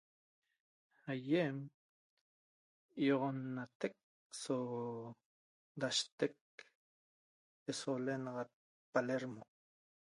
[1.13, 1.55] Aýem
[3.03, 3.95] ýi'oxonnatec
[4.41, 4.57] so
[5.85, 6.37] da'aistec
[7.83, 8.51] so l'enaxat
[8.93, 9.43] Palermo